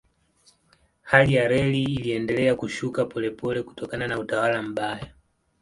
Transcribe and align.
Hali 1.01 1.33
ya 1.33 1.47
reli 1.47 1.83
iliendelea 1.83 2.55
kushuka 2.55 3.05
polepole 3.05 3.63
kutokana 3.63 4.07
na 4.07 4.19
utawala 4.19 4.61
mbaya. 4.61 5.07